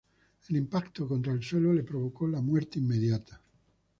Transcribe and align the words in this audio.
El 0.49 0.57
impacto 0.57 1.07
contra 1.07 1.31
el 1.31 1.43
suelo 1.43 1.71
le 1.71 1.83
provocó 1.83 2.27
la 2.27 2.41
muerte 2.41 2.79
inmediata. 2.79 3.39